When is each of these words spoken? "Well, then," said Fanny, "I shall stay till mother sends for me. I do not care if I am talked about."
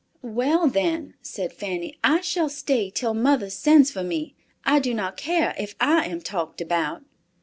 "Well, 0.23 0.67
then," 0.67 1.13
said 1.21 1.53
Fanny, 1.53 1.99
"I 2.03 2.21
shall 2.21 2.49
stay 2.49 2.89
till 2.89 3.13
mother 3.13 3.51
sends 3.51 3.91
for 3.91 4.01
me. 4.01 4.33
I 4.65 4.79
do 4.79 4.95
not 4.95 5.15
care 5.15 5.53
if 5.59 5.75
I 5.79 6.05
am 6.07 6.21
talked 6.21 6.59
about." 6.59 7.03